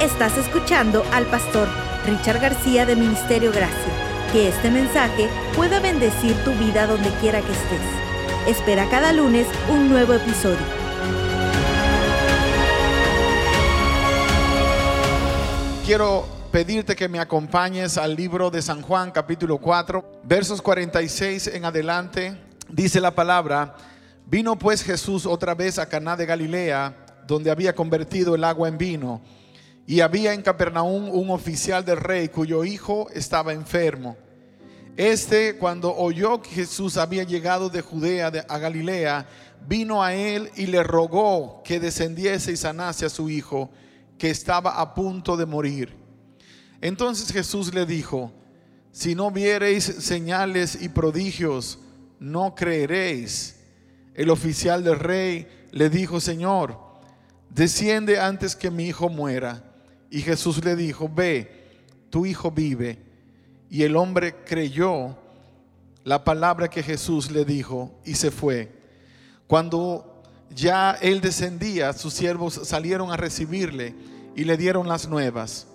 [0.00, 1.66] Estás escuchando al pastor
[2.04, 3.92] Richard García de Ministerio Gracia.
[4.30, 5.26] Que este mensaje
[5.56, 7.80] pueda bendecir tu vida donde quiera que estés.
[8.46, 10.58] Espera cada lunes un nuevo episodio.
[15.86, 21.64] Quiero pedirte que me acompañes al libro de San Juan capítulo 4, versos 46 en
[21.64, 22.38] adelante.
[22.68, 23.74] Dice la palabra,
[24.26, 26.94] vino pues Jesús otra vez a Caná de Galilea,
[27.26, 29.22] donde había convertido el agua en vino.
[29.86, 34.16] Y había en Capernaum un oficial del rey cuyo hijo estaba enfermo.
[34.96, 39.28] Este, cuando oyó que Jesús había llegado de Judea a Galilea,
[39.68, 43.70] vino a él y le rogó que descendiese y sanase a su hijo,
[44.18, 45.94] que estaba a punto de morir.
[46.80, 48.32] Entonces Jesús le dijo,
[48.90, 51.78] si no viereis señales y prodigios,
[52.18, 53.56] no creeréis.
[54.14, 56.78] El oficial del rey le dijo, Señor,
[57.50, 59.65] desciende antes que mi hijo muera.
[60.10, 61.50] Y Jesús le dijo, ve,
[62.10, 62.98] tu hijo vive.
[63.70, 65.16] Y el hombre creyó
[66.04, 68.72] la palabra que Jesús le dijo y se fue.
[69.46, 73.94] Cuando ya él descendía, sus siervos salieron a recibirle
[74.36, 75.66] y le dieron las nuevas,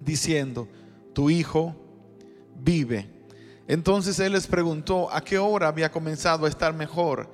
[0.00, 0.68] diciendo,
[1.12, 1.74] tu hijo
[2.60, 3.08] vive.
[3.66, 7.28] Entonces él les preguntó a qué hora había comenzado a estar mejor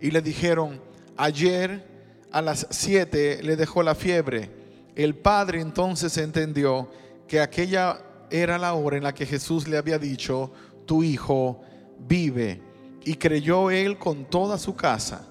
[0.00, 0.80] y le dijeron,
[1.16, 1.86] ayer
[2.30, 4.57] a las siete le dejó la fiebre.
[4.98, 6.90] El padre entonces entendió
[7.28, 10.52] que aquella era la hora en la que Jesús le había dicho,
[10.86, 11.62] tu hijo
[12.00, 12.60] vive.
[13.04, 15.24] Y creyó él con toda su casa.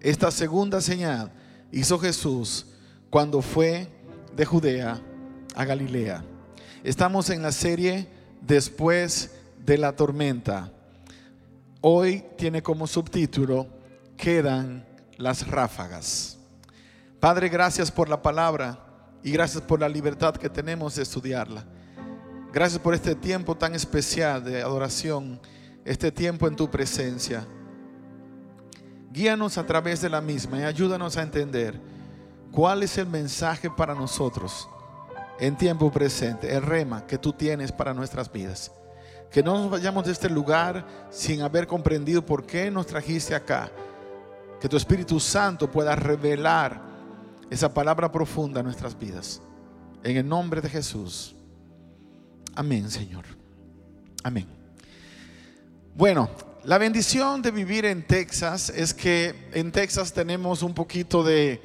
[0.00, 1.32] Esta segunda señal
[1.72, 2.66] hizo Jesús
[3.10, 3.88] cuando fue
[4.36, 5.02] de Judea
[5.56, 6.24] a Galilea.
[6.84, 8.06] Estamos en la serie
[8.40, 10.72] Después de la tormenta.
[11.80, 13.66] Hoy tiene como subtítulo
[14.16, 14.86] Quedan
[15.16, 16.38] las ráfagas.
[17.18, 18.86] Padre, gracias por la palabra
[19.22, 21.64] y gracias por la libertad que tenemos de estudiarla.
[22.52, 25.40] Gracias por este tiempo tan especial de adoración,
[25.84, 27.46] este tiempo en tu presencia.
[29.12, 31.80] Guíanos a través de la misma y ayúdanos a entender
[32.50, 34.68] cuál es el mensaje para nosotros
[35.38, 38.72] en tiempo presente, el rema que tú tienes para nuestras vidas.
[39.30, 43.70] Que no nos vayamos de este lugar sin haber comprendido por qué nos trajiste acá.
[44.60, 46.89] Que tu Espíritu Santo pueda revelar
[47.50, 49.42] esa palabra profunda a nuestras vidas.
[50.02, 51.34] En el nombre de Jesús.
[52.54, 53.24] Amén, Señor.
[54.22, 54.46] Amén.
[55.94, 56.30] Bueno,
[56.64, 61.60] la bendición de vivir en Texas es que en Texas tenemos un poquito de,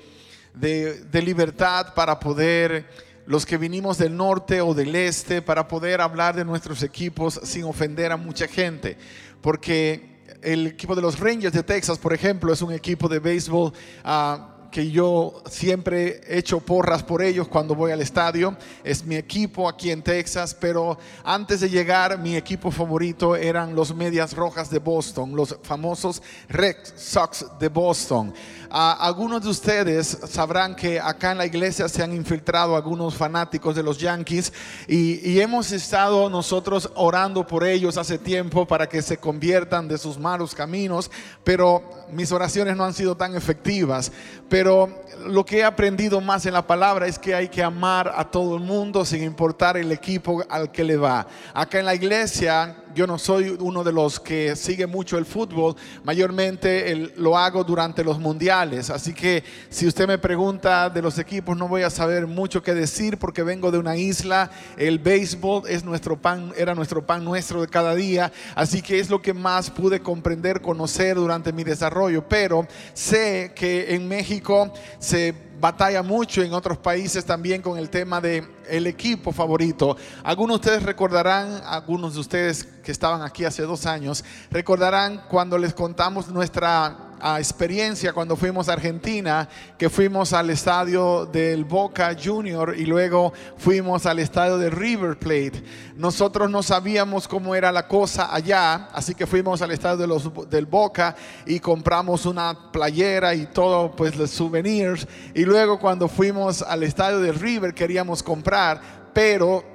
[0.54, 2.90] de, libertad para poder
[3.26, 7.66] los que vinimos del norte o del este para poder hablar de nuestros equipos sin
[7.66, 8.98] ofender a mucha gente.
[9.42, 13.74] Porque el equipo de los Rangers de Texas, por ejemplo, es un equipo de béisbol.
[14.04, 18.58] Uh, que yo siempre he hecho porras por ellos cuando voy al estadio.
[18.84, 23.96] Es mi equipo aquí en Texas, pero antes de llegar mi equipo favorito eran los
[23.96, 28.34] Medias Rojas de Boston, los famosos Red Sox de Boston.
[28.70, 33.76] Uh, algunos de ustedes sabrán que acá en la iglesia se han infiltrado algunos fanáticos
[33.76, 34.52] de los Yankees
[34.88, 39.98] y, y hemos estado nosotros orando por ellos hace tiempo para que se conviertan de
[39.98, 41.12] sus malos caminos,
[41.44, 44.12] pero mis oraciones no han sido tan efectivas.
[44.50, 48.30] Pero lo que he aprendido más en la palabra es que hay que amar a
[48.30, 51.28] todo el mundo sin importar el equipo al que le va.
[51.54, 55.76] Acá en la iglesia yo no soy uno de los que sigue mucho el fútbol,
[56.06, 61.58] mayormente lo hago durante los mundiales, así que si usted me pregunta de los equipos
[61.58, 65.84] no voy a saber mucho qué decir porque vengo de una isla, el béisbol es
[65.84, 69.70] nuestro pan, era nuestro pan nuestro de cada día, así que es lo que más
[69.70, 76.54] pude comprender, conocer durante mi desarrollo, pero sé que en México se batalla mucho en
[76.54, 79.96] otros países también con el tema de el equipo favorito.
[80.24, 85.58] Algunos de ustedes recordarán, algunos de ustedes que estaban aquí hace dos años, recordarán cuando
[85.58, 92.16] les contamos nuestra a experiencia cuando fuimos a Argentina, que fuimos al estadio del Boca
[92.22, 95.64] Junior y luego fuimos al estadio de River Plate.
[95.96, 100.50] Nosotros no sabíamos cómo era la cosa allá, así que fuimos al estadio de los,
[100.50, 105.08] del Boca y compramos una playera y todo, pues los souvenirs.
[105.34, 108.82] Y luego cuando fuimos al estadio de River queríamos comprar,
[109.14, 109.75] pero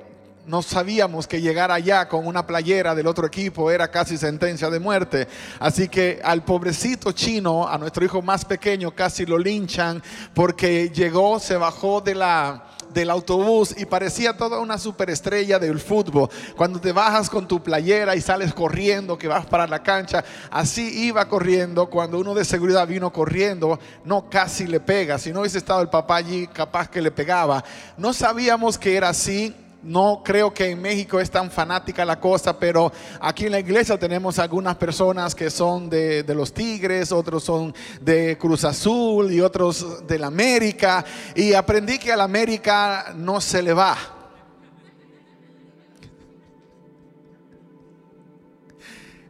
[0.50, 4.80] no sabíamos que llegar allá con una playera del otro equipo era casi sentencia de
[4.80, 5.28] muerte.
[5.60, 10.02] Así que al pobrecito chino, a nuestro hijo más pequeño, casi lo linchan
[10.34, 16.28] porque llegó, se bajó de la del autobús y parecía toda una superestrella del fútbol.
[16.56, 21.04] Cuando te bajas con tu playera y sales corriendo, que vas para la cancha, así
[21.04, 21.88] iba corriendo.
[21.88, 25.20] Cuando uno de seguridad vino corriendo, no casi le pega.
[25.20, 27.62] Si no hubiese estado el papá allí, capaz que le pegaba.
[27.96, 32.58] No sabíamos que era así no creo que en México es tan fanática la cosa,
[32.58, 37.74] pero aquí en la iglesia tenemos algunas personas que son de, los Tigres, otros son
[38.00, 41.04] de Cruz Azul y otros de la América.
[41.34, 43.96] Y aprendí que a la América no se le va.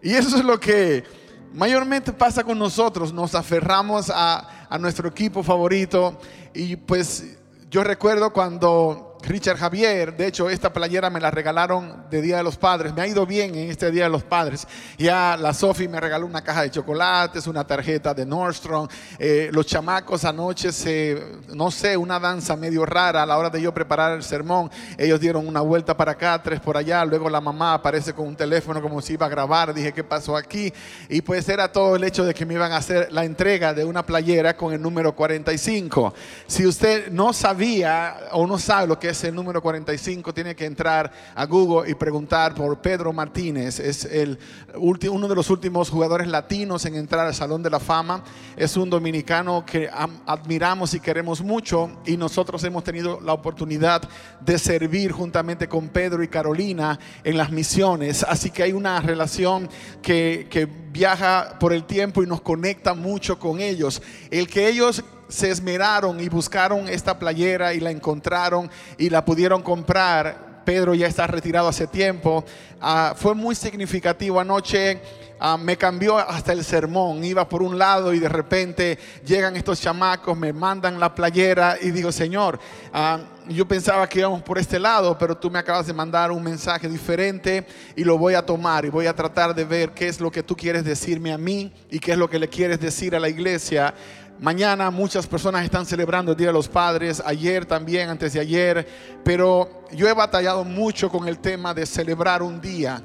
[0.03, 1.05] Y eso es lo que
[1.53, 3.13] mayormente pasa con nosotros.
[3.13, 6.19] Nos aferramos a, a nuestro equipo favorito
[6.55, 7.37] y pues
[7.69, 12.43] yo recuerdo cuando Richard Javier, de hecho esta playera me la regalaron de Día de
[12.43, 14.67] los Padres, me ha ido bien en este Día de los Padres.
[14.99, 18.89] Ya la Sofi me regaló una caja de chocolates, una tarjeta de Nordstrom.
[19.19, 21.23] Eh, los chamacos anoche, se,
[21.55, 24.71] no sé, una danza medio rara a la hora de yo preparar el sermón.
[24.97, 27.05] Ellos dieron una vuelta para acá, tres por allá.
[27.05, 29.75] Luego la mamá aparece con un teléfono como si iba a grabar.
[29.75, 30.73] Dije, ¿qué pasó aquí?
[31.09, 33.85] Y pues era todo el hecho de que me iban a hacer la entrega de
[33.85, 36.15] una playera con el número 45.
[36.47, 40.65] Si usted no sabía o no sabe lo que es el número 45, tiene que
[40.65, 43.79] entrar a Google y preguntar por Pedro Martínez.
[43.79, 44.39] Es el
[44.77, 48.25] uno de los últimos jugadores latinos en entrar al Salón de la Fama.
[48.57, 49.91] Es un dominicano que
[50.27, 54.09] admiramos y queremos mucho y nosotros hemos tenido la oportunidad
[54.41, 58.25] de servir juntamente con Pedro y Carolina en las misiones.
[58.25, 59.69] Así que hay una relación
[60.03, 64.03] que, que viaja por el tiempo y nos conecta mucho con ellos.
[64.31, 69.63] El que ellos se esmeraron y buscaron esta playera y la encontraron y la pudieron
[69.63, 70.51] comprar.
[70.65, 72.45] Pedro ya está retirado hace tiempo.
[72.81, 75.01] Ah, fue muy significativo anoche.
[75.43, 77.25] Ah, me cambió hasta el sermón.
[77.25, 81.91] Iba por un lado y de repente llegan estos chamacos, me mandan la playera y
[81.91, 82.61] digo, Señor,
[82.93, 83.19] ah,
[83.49, 86.89] yo pensaba que íbamos por este lado, pero tú me acabas de mandar un mensaje
[86.89, 87.67] diferente
[87.97, 90.43] y lo voy a tomar y voy a tratar de ver qué es lo que
[90.43, 93.31] tú quieres decirme a mí y qué es lo que le quieres decir a la
[93.31, 93.95] iglesia
[94.41, 98.89] Mañana muchas personas están celebrando el Día de los Padres, ayer también, antes de ayer,
[99.23, 103.03] pero yo he batallado mucho con el tema de celebrar un día.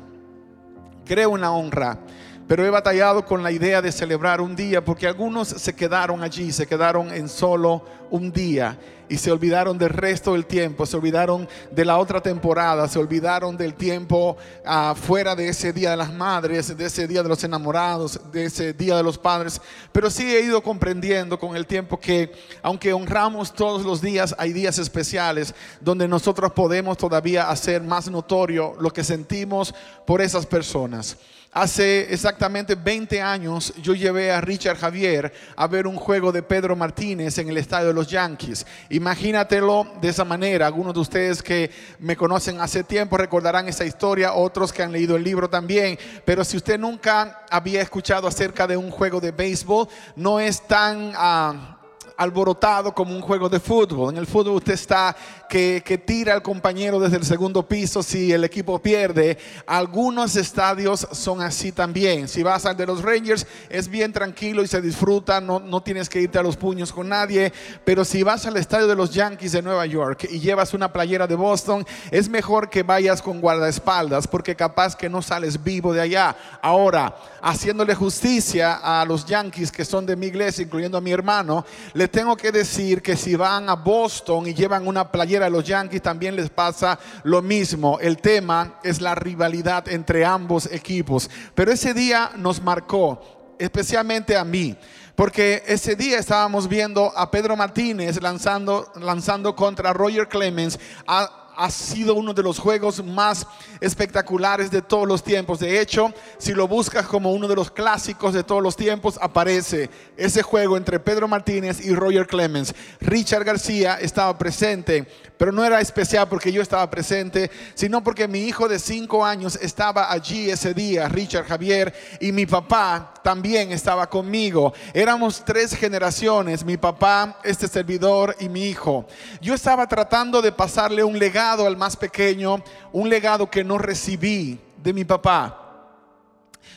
[1.04, 2.00] Creo en la honra,
[2.48, 6.52] pero he batallado con la idea de celebrar un día porque algunos se quedaron allí,
[6.52, 8.78] se quedaron en solo un día
[9.08, 13.56] y se olvidaron del resto del tiempo, se olvidaron de la otra temporada, se olvidaron
[13.58, 17.44] del tiempo ah, fuera de ese Día de las Madres, de ese Día de los
[17.44, 19.62] Enamorados, de ese Día de los Padres.
[19.92, 22.32] Pero sí he ido comprendiendo con el tiempo que
[22.62, 28.76] aunque honramos todos los días, hay días especiales donde nosotros podemos todavía hacer más notorio
[28.80, 29.74] lo que sentimos
[30.06, 31.18] por esas personas.
[31.58, 36.76] Hace exactamente 20 años yo llevé a Richard Javier a ver un juego de Pedro
[36.76, 38.66] Martínez en el estadio de los Yankees.
[38.90, 40.68] Imagínatelo de esa manera.
[40.68, 45.16] Algunos de ustedes que me conocen hace tiempo recordarán esa historia, otros que han leído
[45.16, 45.98] el libro también.
[46.26, 49.88] Pero si usted nunca había escuchado acerca de un juego de béisbol,
[50.18, 51.14] no es tan...
[51.16, 51.72] Ah,
[52.18, 54.14] alborotado como un juego de fútbol.
[54.14, 55.16] En el fútbol usted está
[55.48, 59.38] que, que, tira al compañero desde el segundo piso si el equipo pierde.
[59.66, 62.28] Algunos estadios son así también.
[62.28, 66.10] Si vas al de los Rangers es bien tranquilo y se disfruta, no, no tienes
[66.10, 67.52] que irte a los puños con nadie.
[67.84, 71.28] Pero si vas al estadio de los Yankees de Nueva York y llevas una playera
[71.28, 76.02] de Boston, es mejor que vayas con guardaespaldas porque capaz que no sales vivo de
[76.02, 76.36] allá.
[76.62, 81.66] Ahora, haciéndole justicia a los Yankees que son de mi iglesia, incluyendo a mi hermano,
[81.94, 85.64] le tengo que decir que si van a Boston y llevan una playera de los
[85.64, 88.00] Yankees, también les pasa lo mismo.
[88.00, 91.30] El tema es la rivalidad entre ambos equipos.
[91.54, 94.76] Pero ese día nos marcó, especialmente a mí.
[95.16, 100.78] Porque ese día estábamos viendo a Pedro Martínez lanzando, lanzando contra Roger Clemens.
[101.08, 103.48] A, ha sido uno de los juegos más
[103.80, 105.60] espectaculares de todos los tiempos.
[105.60, 109.90] De hecho, si lo buscas como uno de los clásicos de todos los tiempos, aparece
[110.18, 112.74] ese juego entre Pedro Martínez y Roger Clemens.
[113.00, 115.08] Richard García estaba presente,
[115.38, 119.58] pero no era especial porque yo estaba presente, sino porque mi hijo de cinco años
[119.62, 124.74] estaba allí ese día, Richard Javier, y mi papá también estaba conmigo.
[124.94, 129.06] Éramos tres generaciones, mi papá, este servidor y mi hijo.
[129.42, 134.60] Yo estaba tratando de pasarle un legado al más pequeño, un legado que no recibí
[134.82, 135.62] de mi papá.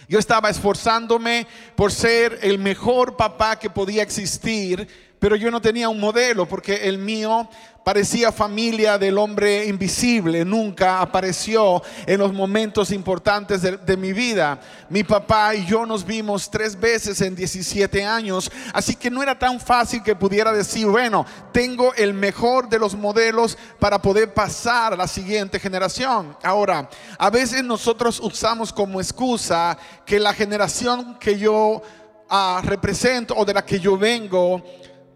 [0.09, 5.89] Yo estaba esforzándome por ser el mejor papá que podía existir pero yo no tenía
[5.89, 7.49] un modelo porque el mío
[7.89, 14.61] parecía familia del hombre invisible, nunca apareció en los momentos importantes de, mi vida.
[14.91, 19.39] Mi papá y yo nos vimos tres veces en 17 años, así que no era
[19.39, 24.93] tan fácil que pudiera decir, bueno, tengo el mejor de los modelos para poder pasar
[24.93, 26.37] a la siguiente generación.
[26.43, 31.81] Ahora, a veces nosotros usamos como excusa que la generación que yo
[32.29, 34.63] ah, represento o de la que yo vengo,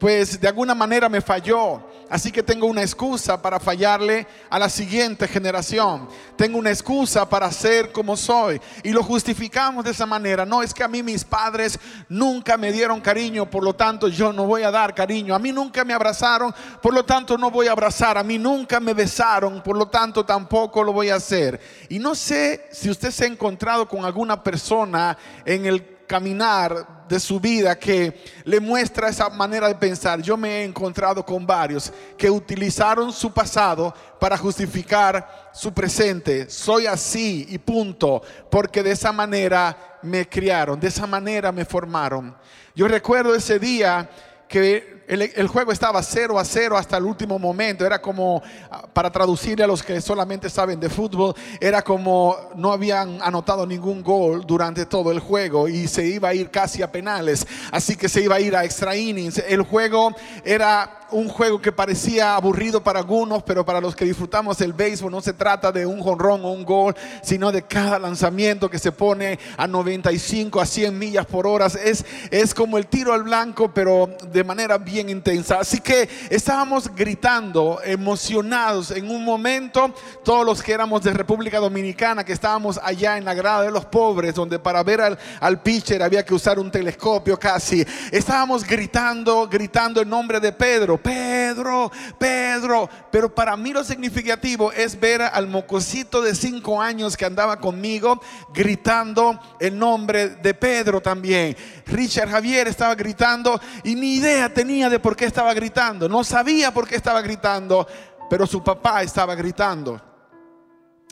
[0.02, 1.80] pues de alguna manera me falló.
[2.10, 6.08] Así que tengo una excusa para fallarle a la siguiente generación.
[6.34, 8.60] Tengo una excusa para ser como soy.
[8.82, 10.44] Y lo justificamos de esa manera.
[10.44, 11.78] No es que a mí mis padres
[12.08, 15.36] nunca me dieron cariño, por lo tanto yo no voy a dar cariño.
[15.36, 18.18] A mí nunca me abrazaron, por lo tanto no voy a abrazar.
[18.18, 21.60] A mí nunca me besaron, por lo tanto tampoco lo voy a hacer.
[21.88, 27.20] Y no sé si usted se ha encontrado con alguna persona en el caminar de
[27.20, 30.22] su vida que le muestra esa manera de pensar.
[30.22, 36.48] Yo me he encontrado con varios que utilizaron su pasado para justificar su presente.
[36.48, 42.34] Soy así y punto, porque de esa manera me criaron, de esa manera me formaron.
[42.74, 44.08] Yo recuerdo ese día
[44.48, 47.84] que el, juego estaba 0 a 0 hasta el último momento.
[47.84, 52.72] Era como, ah, para traducirle a los que solamente saben de fútbol, era como no
[52.72, 56.90] habían anotado ningún gol durante todo el juego y se iba a ir casi a
[56.90, 57.46] penales.
[57.70, 59.38] Así que se iba a ir a extra innings.
[59.38, 60.14] El juego
[60.44, 65.12] era un juego que parecía aburrido para algunos, pero para los que disfrutamos el béisbol
[65.12, 68.92] no se trata de un jonrón o un gol, sino de cada lanzamiento que se
[68.92, 71.66] pone a 95 a 100 millas por hora.
[71.66, 75.60] Es, es como el tiro al blanco, pero de manera bien intensa.
[75.60, 82.24] Así que estábamos gritando, emocionados en un momento, todos los que éramos de República Dominicana,
[82.24, 86.02] que estábamos allá en la grada de los pobres, donde para ver al, al pitcher
[86.02, 87.84] había que usar un telescopio casi.
[88.10, 91.01] Estábamos gritando, gritando el nombre de Pedro.
[91.02, 92.88] Pedro, Pedro.
[93.10, 98.20] Pero para mí lo significativo es ver al mocosito de cinco años que andaba conmigo
[98.54, 101.56] gritando el nombre de Pedro también.
[101.86, 106.08] Richard Javier estaba gritando y ni idea tenía de por qué estaba gritando.
[106.08, 107.86] No sabía por qué estaba gritando,
[108.30, 110.00] pero su papá estaba gritando.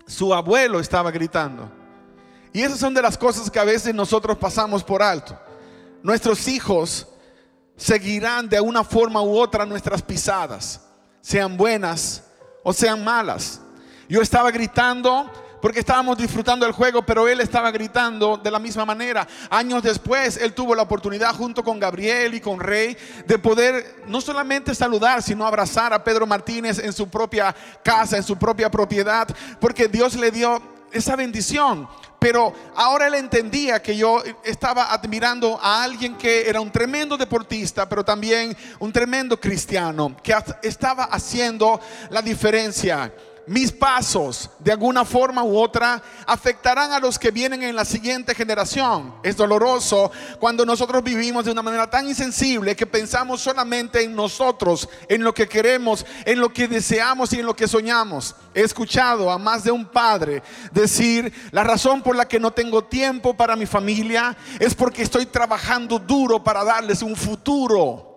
[0.07, 1.71] Su abuelo estaba gritando.
[2.53, 5.39] Y esas son de las cosas que a veces nosotros pasamos por alto.
[6.03, 7.07] Nuestros hijos
[7.81, 10.83] seguirán de una forma u otra nuestras pisadas,
[11.23, 12.23] sean buenas
[12.63, 13.61] o sean malas.
[14.07, 15.31] Yo estaba gritando
[15.63, 19.27] porque estábamos disfrutando el juego, pero él estaba gritando de la misma manera.
[19.49, 22.97] Años después, él tuvo la oportunidad junto con Gabriel y con Rey
[23.27, 28.23] de poder no solamente saludar, sino abrazar a Pedro Martínez en su propia casa, en
[28.23, 31.89] su propia propiedad, porque Dios le dio esa bendición.
[32.19, 37.89] Pero ahora él entendía que yo estaba admirando a alguien que era un tremendo deportista,
[37.89, 41.81] pero también un tremendo cristiano, que estaba haciendo
[42.11, 43.11] la diferencia
[43.51, 48.33] mis pasos de alguna forma u otra afectarán a los que vienen en la siguiente
[48.33, 49.13] generación.
[49.25, 54.89] Es doloroso cuando nosotros vivimos de una manera tan insensible que pensamos solamente en nosotros,
[55.09, 58.37] en lo que queremos, en lo que deseamos y en lo que soñamos.
[58.55, 62.85] He escuchado a más de un padre decir, la razón por la que no tengo
[62.85, 68.10] tiempo para mi familia es porque estoy trabajando duro para darles un futuro.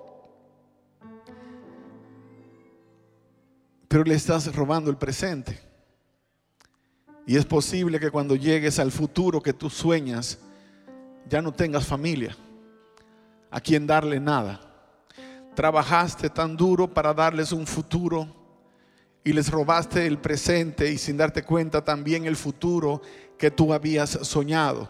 [3.94, 5.60] Pero le estás robando el presente.
[7.28, 10.40] Y es posible que cuando llegues al futuro que tú sueñas,
[11.30, 12.36] ya no tengas familia,
[13.52, 14.60] a quien darle nada.
[15.54, 18.28] Trabajaste tan duro para darles un futuro
[19.24, 23.00] y les robaste el presente y sin darte cuenta también el futuro
[23.38, 24.90] que tú habías soñado.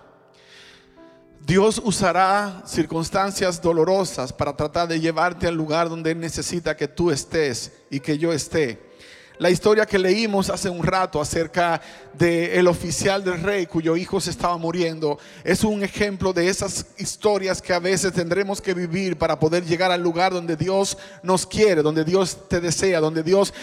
[1.45, 7.12] Dios usará circunstancias dolorosas para tratar de llevarte al lugar donde Él necesita que tú
[7.12, 8.92] estés y que yo esté.
[9.39, 11.81] La historia que leímos hace un rato acerca
[12.13, 17.59] del oficial del rey cuyo hijo se estaba muriendo es un ejemplo de esas historias
[17.59, 21.81] que a veces tendremos que vivir para poder llegar al lugar donde Dios nos quiere,
[21.81, 23.53] donde Dios te desea, donde Dios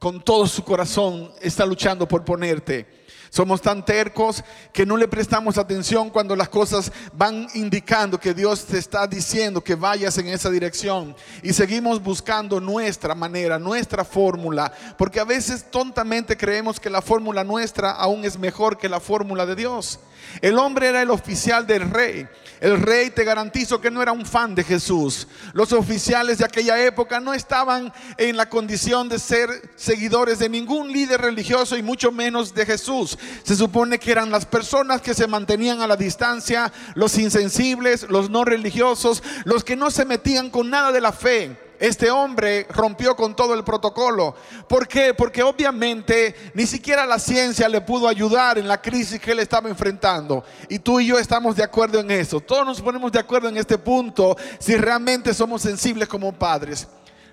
[0.00, 2.97] con todo su corazón está luchando por ponerte.
[3.30, 4.42] Somos tan tercos
[4.72, 9.62] que no le prestamos atención cuando las cosas van indicando que Dios te está diciendo
[9.62, 11.14] que vayas en esa dirección.
[11.42, 17.44] Y seguimos buscando nuestra manera, nuestra fórmula, porque a veces tontamente creemos que la fórmula
[17.44, 20.00] nuestra aún es mejor que la fórmula de Dios.
[20.40, 22.26] El hombre era el oficial del rey.
[22.60, 25.28] El rey te garantizo que no era un fan de Jesús.
[25.52, 30.92] Los oficiales de aquella época no estaban en la condición de ser seguidores de ningún
[30.92, 33.18] líder religioso y mucho menos de Jesús.
[33.44, 38.30] Se supone que eran las personas que se mantenían a la distancia, los insensibles, los
[38.30, 43.14] no religiosos, los que no se metían con nada de la fe este hombre rompió
[43.14, 44.34] con todo el protocolo.
[44.68, 45.14] ¿Por qué?
[45.14, 49.68] Porque obviamente ni siquiera la ciencia le pudo ayudar en la crisis que él estaba
[49.68, 50.44] enfrentando.
[50.68, 52.40] Y tú y yo estamos de acuerdo en eso.
[52.40, 56.88] Todos nos ponemos de acuerdo en este punto si realmente somos sensibles como padres.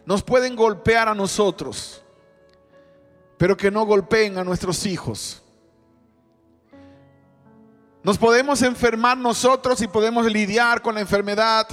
[0.06, 2.04] Nos pueden golpear a nosotros,
[3.38, 5.42] pero que no golpeen a nuestros hijos.
[8.04, 11.68] Nos podemos enfermar nosotros y podemos lidiar con la enfermedad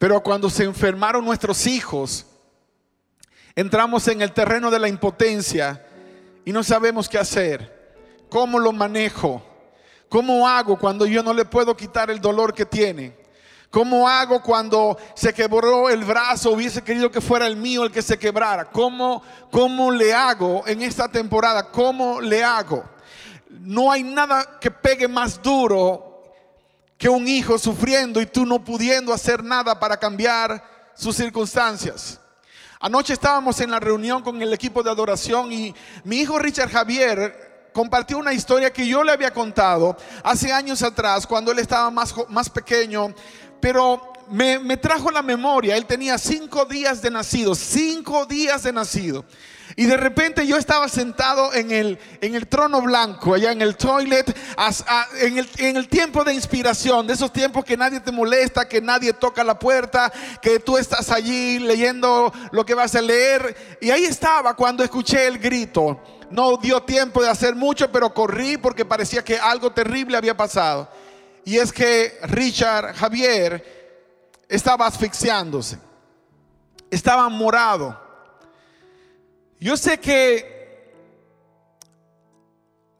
[0.00, 2.24] pero cuando se enfermaron nuestros hijos,
[3.54, 5.86] entramos en el terreno de la impotencia
[6.42, 8.00] y no sabemos qué hacer.
[8.30, 9.42] ¿Cómo lo manejo?
[10.08, 13.14] ¿Cómo hago cuando yo no le puedo quitar el dolor que tiene?
[13.68, 16.52] ¿Cómo hago cuando se quebró el brazo?
[16.52, 18.70] Hubiese querido que fuera el mío el que se quebrara.
[18.70, 21.70] ¿Cómo, cómo le hago en esta temporada?
[21.70, 22.88] ¿Cómo le hago?
[23.50, 26.09] No hay nada que pegue más duro
[27.00, 30.62] que un hijo sufriendo y tú no pudiendo hacer nada para cambiar
[30.94, 32.20] sus circunstancias.
[32.78, 37.70] Anoche estábamos en la reunión con el equipo de adoración y mi hijo Richard Javier
[37.72, 42.14] compartió una historia que yo le había contado hace años atrás cuando él estaba más,
[42.28, 43.14] más pequeño,
[43.62, 48.74] pero me, me trajo la memoria, él tenía cinco días de nacido, cinco días de
[48.74, 49.24] nacido.
[49.76, 53.76] Y de repente yo estaba sentado en el, en el trono blanco, allá en el
[53.76, 54.36] toilet,
[55.20, 58.80] en, el, en el tiempo de inspiración, de esos tiempos que nadie te molesta, que
[58.80, 60.12] nadie toca la puerta,
[60.42, 63.78] que tú estás allí leyendo lo que vas a leer.
[63.80, 66.00] Y ahí estaba cuando escuché el grito.
[66.30, 70.88] No dio tiempo de hacer mucho, pero corrí porque parecía que algo terrible había pasado.
[71.44, 73.80] Y es que Richard Javier
[74.48, 75.78] estaba asfixiándose,
[76.90, 78.09] estaba morado
[79.60, 80.60] yo sé que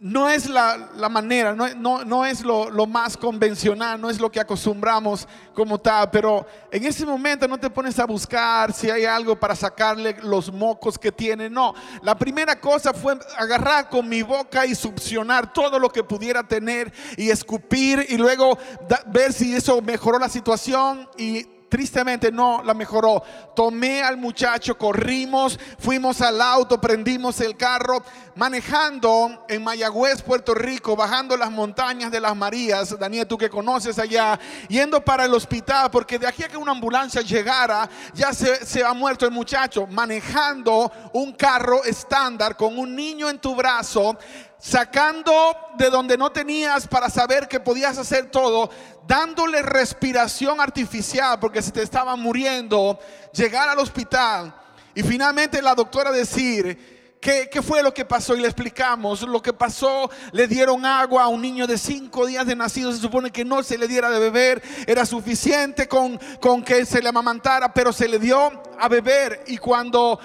[0.00, 5.28] no es la, manera, no, es lo, lo, más convencional, no es lo que acostumbramos
[5.54, 9.54] como tal, pero en ese momento no te pones a buscar si hay algo para
[9.54, 11.74] sacarle los mocos que tiene, no.
[12.02, 16.90] La primera cosa fue agarrar con mi boca y succionar todo lo que pudiera tener
[17.18, 18.58] y escupir y luego
[19.06, 23.22] ver si eso mejoró la situación y tristemente no la mejoró.
[23.54, 28.02] Tomé al muchacho, corrimos, fuimos al auto, prendimos el carro,
[28.34, 33.98] manejando en Mayagüez, Puerto Rico, bajando las montañas de las Marías, Daniel, tú que conoces
[33.98, 38.66] allá, yendo para el hospital, porque de aquí a que una ambulancia llegara, ya se,
[38.66, 44.18] se ha muerto el muchacho, manejando un carro estándar con un niño en tu brazo
[44.60, 45.32] sacando
[45.76, 48.70] de donde no tenías para saber que podías hacer todo,
[49.06, 52.98] dándole respiración artificial porque se te estaba muriendo,
[53.32, 54.54] llegar al hospital
[54.94, 58.34] y finalmente la doctora decir, ¿Qué, fue lo que pasó?
[58.34, 59.20] Y le explicamos.
[59.22, 62.90] Lo que pasó, le dieron agua a un niño de cinco días de nacido.
[62.92, 64.62] Se supone que no se le diera de beber.
[64.86, 69.44] Era suficiente con, con que se le amamantara, pero se le dio a beber.
[69.48, 70.18] Y cuando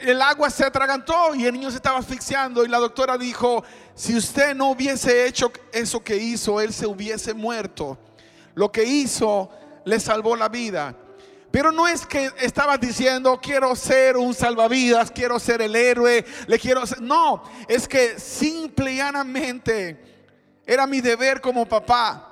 [0.00, 3.62] el agua se atragantó y el niño se estaba asfixiando, y la doctora dijo:
[3.94, 7.96] Si usted no hubiese hecho eso que hizo, él se hubiese muerto.
[8.56, 9.48] Lo que hizo
[9.84, 10.96] le salvó la vida.
[11.50, 16.58] Pero no es que estabas diciendo, quiero ser un salvavidas, quiero ser el héroe, le
[16.58, 17.00] quiero ser.
[17.00, 19.98] No, es que simple y llanamente
[20.64, 22.29] era mi deber como papá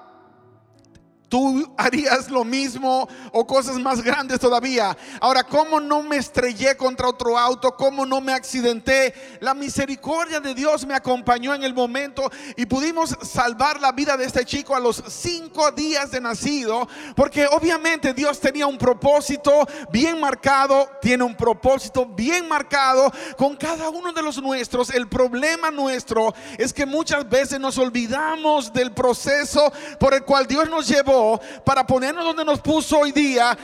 [1.29, 4.97] Tú harías lo mismo o cosas más grandes todavía.
[5.21, 7.73] Ahora, ¿cómo no me estrellé contra otro auto?
[7.77, 9.13] ¿Cómo no me accidenté?
[9.41, 14.25] La misericordia de Dios me acompañó en el momento y pudimos salvar la vida de
[14.25, 16.89] este chico a los cinco días de nacido.
[17.15, 23.91] Porque obviamente Dios tenía un propósito bien marcado, tiene un propósito bien marcado con cada
[23.91, 24.89] uno de los nuestros.
[24.89, 30.71] El problema nuestro es que muchas veces nos olvidamos del proceso por el cual Dios
[30.71, 31.18] nos llevó
[31.65, 33.57] para ponernos donde nos puso hoy día.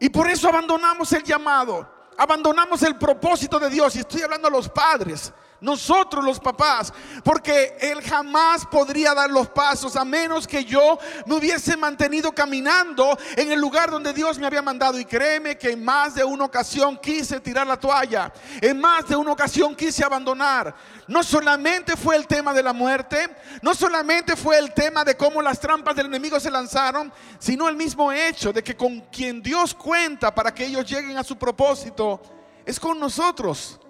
[0.00, 3.96] Y por eso abandonamos el llamado, abandonamos el propósito de Dios.
[3.96, 6.92] Y estoy hablando a los padres nosotros los papás,
[7.24, 13.18] porque Él jamás podría dar los pasos a menos que yo me hubiese mantenido caminando
[13.36, 14.98] en el lugar donde Dios me había mandado.
[14.98, 19.16] Y créeme que en más de una ocasión quise tirar la toalla, en más de
[19.16, 20.74] una ocasión quise abandonar.
[21.06, 23.28] No solamente fue el tema de la muerte,
[23.62, 27.76] no solamente fue el tema de cómo las trampas del enemigo se lanzaron, sino el
[27.76, 32.20] mismo hecho de que con quien Dios cuenta para que ellos lleguen a su propósito
[32.64, 33.80] es con nosotros.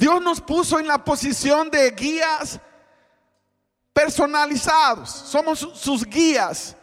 [0.00, 2.58] Dios nos puso en la posición de guías
[3.92, 6.74] personalizados, somos sus guías.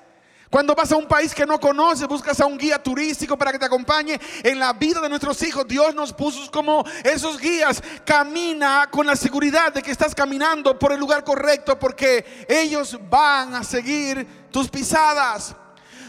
[0.52, 3.58] Cuando vas a un país que no conoces, buscas a un guía turístico para que
[3.58, 5.68] te acompañe en la vida de nuestros hijos.
[5.68, 7.82] Dios nos puso como esos guías.
[8.06, 13.56] Camina con la seguridad de que estás caminando por el lugar correcto porque ellos van
[13.56, 15.56] a seguir tus pisadas.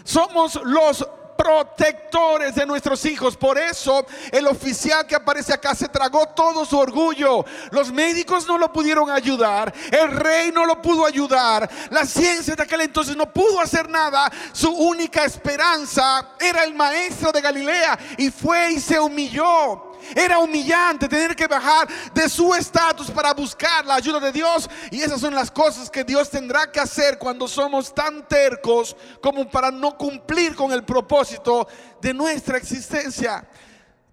[0.05, 3.37] Somos los protectores de nuestros hijos.
[3.37, 7.45] Por eso el oficial que aparece acá se tragó todo su orgullo.
[7.71, 9.73] Los médicos no lo pudieron ayudar.
[9.93, 11.71] El rey no lo pudo ayudar.
[11.91, 14.31] La ciencia de aquel entonces no pudo hacer nada.
[14.53, 17.97] Su única esperanza era el maestro de Galilea.
[18.19, 19.88] Y fue y se humilló.
[20.15, 24.69] Era humillante tener que bajar de su estatus para buscar la ayuda de Dios.
[24.91, 29.49] Y esas son las cosas que Dios tendrá que hacer cuando somos tan tercos como
[29.49, 31.69] para no cumplir con el propósito
[32.01, 33.49] de nuestra existencia.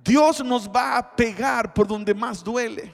[0.04, 2.94] Dios nos va a pegar por donde más duele.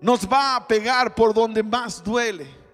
[0.00, 2.65] Nos va a pegar por donde más duele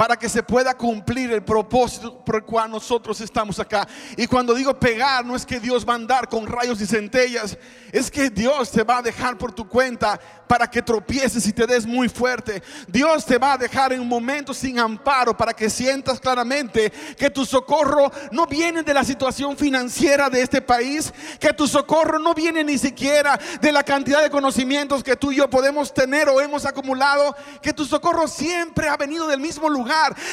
[0.00, 3.86] para que se pueda cumplir el propósito por el cual nosotros estamos acá.
[4.16, 7.58] Y cuando digo pegar, no es que Dios va a andar con rayos y centellas,
[7.92, 10.18] es que Dios te va a dejar por tu cuenta
[10.50, 12.60] para que tropieces y te des muy fuerte.
[12.88, 17.30] Dios te va a dejar en un momento sin amparo para que sientas claramente que
[17.30, 22.34] tu socorro no viene de la situación financiera de este país, que tu socorro no
[22.34, 26.40] viene ni siquiera de la cantidad de conocimientos que tú y yo podemos tener o
[26.40, 29.89] hemos acumulado, que tu socorro siempre ha venido del mismo lugar,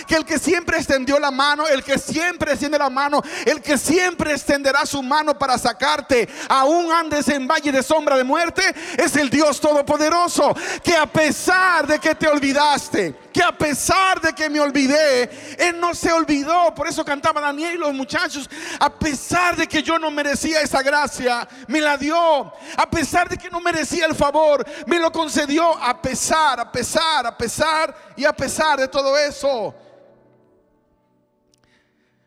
[0.08, 3.78] que el que siempre extendió la mano, el que siempre extiende la mano, el que
[3.78, 8.64] siempre extenderá su mano para sacarte, aún andes en valle de sombra de muerte,
[8.98, 14.34] es el Dios Todopoderoso que a pesar de que te olvidaste, que a pesar de
[14.34, 16.74] que me olvidé, Él no se olvidó.
[16.74, 20.82] Por eso cantaba Daniel y los muchachos, a pesar de que yo no merecía esa
[20.82, 22.18] gracia, me la dio.
[22.18, 25.78] A pesar de que no merecía el favor, me lo concedió.
[25.78, 29.76] A pesar, a pesar, a pesar y a pesar de todo eso.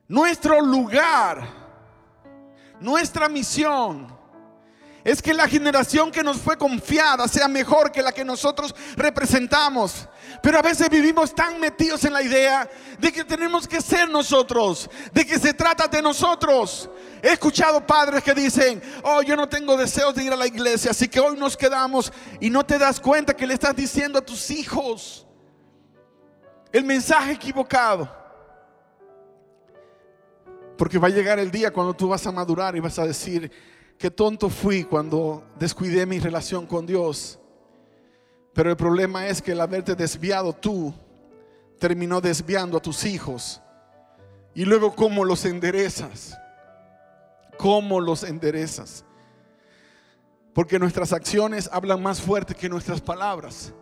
[0.07, 1.43] Nuestro lugar,
[2.79, 4.20] nuestra misión
[5.05, 10.09] es que la generación que nos fue confiada sea mejor que la que nosotros representamos.
[10.43, 14.91] Pero a veces vivimos tan metidos en la idea de que tenemos que ser nosotros,
[15.13, 16.91] de que se trata de nosotros.
[17.23, 20.91] He escuchado padres que dicen, oh, yo no tengo deseos de ir a la iglesia,
[20.91, 24.23] así que hoy nos quedamos y no te das cuenta que le estás diciendo a
[24.23, 25.27] tus hijos
[26.73, 28.17] el mensaje equivocado.
[30.77, 33.51] Porque va a llegar el día cuando tú vas a madurar y vas a decir,
[34.01, 37.39] qué tonto fui cuando descuidé mi relación con Dios.
[38.55, 40.95] Pero el problema es que el haberte desviado tú
[41.79, 43.61] terminó desviando a tus hijos.
[44.55, 46.35] Y luego, ¿cómo los enderezas?
[47.59, 49.05] ¿Cómo los enderezas?
[50.55, 53.75] Porque nuestras acciones hablan más fuerte que nuestras palabras.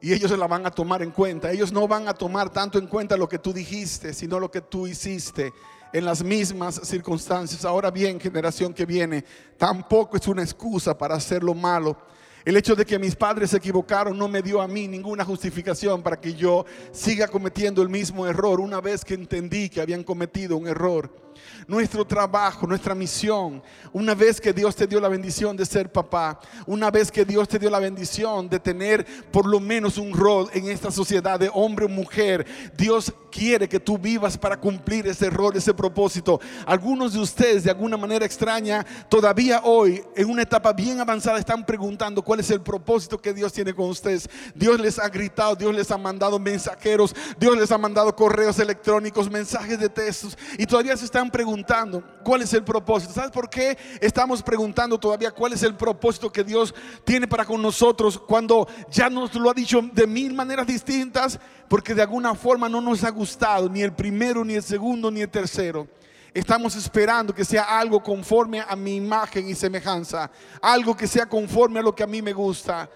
[0.00, 1.50] Y ellos se la van a tomar en cuenta.
[1.50, 4.60] Ellos no van a tomar tanto en cuenta lo que tú dijiste, sino lo que
[4.60, 5.52] tú hiciste
[5.92, 7.64] en las mismas circunstancias.
[7.64, 9.24] Ahora bien, generación que viene,
[9.56, 11.96] tampoco es una excusa para hacer lo malo.
[12.44, 16.02] El hecho de que mis padres se equivocaron no me dio a mí ninguna justificación
[16.02, 20.56] para que yo siga cometiendo el mismo error una vez que entendí que habían cometido
[20.56, 21.29] un error
[21.66, 23.62] nuestro trabajo, nuestra misión.
[23.92, 27.48] Una vez que Dios te dio la bendición de ser papá, una vez que Dios
[27.48, 31.50] te dio la bendición de tener por lo menos un rol en esta sociedad de
[31.52, 36.40] hombre o mujer, Dios quiere que tú vivas para cumplir ese rol, ese propósito.
[36.66, 41.64] Algunos de ustedes de alguna manera extraña todavía hoy en una etapa bien avanzada están
[41.64, 44.28] preguntando cuál es el propósito que Dios tiene con ustedes.
[44.54, 49.30] Dios les ha gritado, Dios les ha mandado mensajeros, Dios les ha mandado correos electrónicos,
[49.30, 53.12] mensajes de textos y todavía se están preguntando cuál es el propósito.
[53.12, 57.60] ¿Sabes por qué estamos preguntando todavía cuál es el propósito que Dios tiene para con
[57.62, 61.38] nosotros cuando ya nos lo ha dicho de mil maneras distintas?
[61.68, 65.20] Porque de alguna forma no nos ha gustado ni el primero, ni el segundo, ni
[65.20, 65.86] el tercero.
[66.32, 70.30] Estamos esperando que sea algo conforme a mi imagen y semejanza,
[70.62, 72.88] algo que sea conforme a lo que a mí me gusta.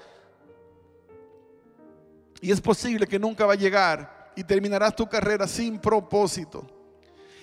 [2.40, 6.66] Y es posible que nunca va a llegar y terminarás tu carrera sin propósito.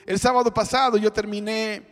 [0.06, 1.84] El sábado pasado yo terminé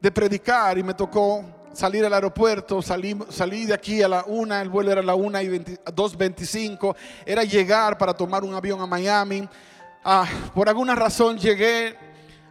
[0.00, 4.62] de predicar y me tocó salir al aeropuerto, salí, salí de aquí a la una,
[4.62, 6.94] el vuelo era a la una y 2.25,
[7.26, 9.48] era llegar para tomar un avión a Miami.
[10.04, 11.96] Ah, por alguna razón llegué,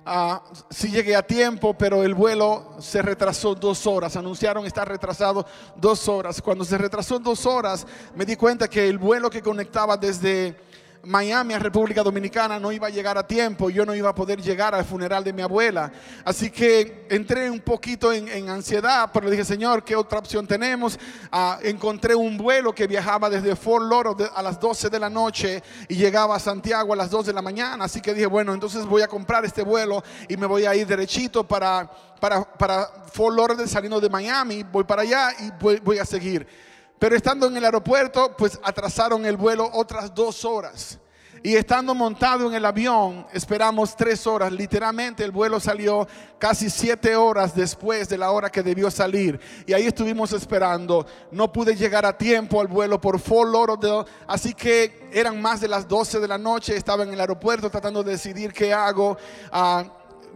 [0.05, 5.45] ah, sí llegué a tiempo, pero el vuelo se retrasó dos horas, anunciaron estar retrasado
[5.77, 6.41] dos horas.
[6.41, 10.68] Cuando se retrasó dos horas, me di cuenta que el vuelo que conectaba desde
[11.03, 14.41] Miami a República Dominicana no iba a llegar a tiempo, yo no iba a poder
[14.41, 15.91] llegar al funeral de mi abuela.
[16.25, 20.99] Así que entré un poquito en, ansiedad, pero le dije, Señor, ¿qué otra opción tenemos?
[21.31, 25.63] Ah, encontré un vuelo que viajaba desde Fort Lauderdale a las 12 de la noche
[25.87, 27.85] y llegaba a Santiago a las 2 de la mañana.
[27.85, 30.85] Así que dije, bueno, entonces voy a comprar este vuelo y me voy a ir
[30.85, 34.63] derechito para, para, para Fort Lauderdale saliendo de Miami.
[34.63, 36.68] Voy para allá y voy a seguir.
[36.99, 40.99] Pero estando en el aeropuerto, pues atrasaron el vuelo otras dos horas.
[41.41, 44.51] Y estando montado en el avión, esperamos tres horas.
[44.51, 46.05] Literalmente el vuelo salió
[46.37, 49.39] casi siete horas después de la hora que debió salir.
[49.65, 51.05] Y ahí estuvimos esperando.
[51.31, 54.03] No pude llegar a tiempo al vuelo por Fort Lauderdale.
[54.27, 56.75] Así que eran más de las 12 de la noche.
[56.75, 59.17] Estaba en el aeropuerto tratando de decidir qué hago.
[59.49, 59.85] Ah,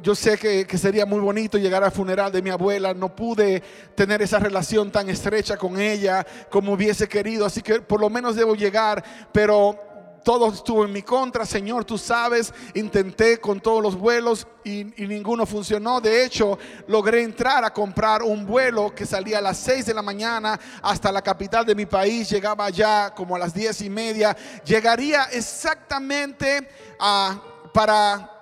[0.03, 2.93] yo sé que, sería muy bonito llegar al funeral de mi abuela.
[2.93, 3.63] No pude
[3.95, 7.45] tener esa relación tan estrecha con ella como hubiese querido.
[7.45, 9.01] Así que por lo menos debo llegar.
[9.31, 9.79] Pero
[10.25, 15.45] todo estuvo en mi contra, Señor, tú sabes, intenté con todos los vuelos y, ninguno
[15.45, 16.01] funcionó.
[16.01, 20.01] De hecho, logré entrar a comprar un vuelo que salía a las 6 de la
[20.01, 24.35] mañana hasta la capital de mi país, llegaba ya como a las diez y media,
[24.65, 26.67] llegaría exactamente
[26.99, 27.41] a,
[27.73, 28.32] para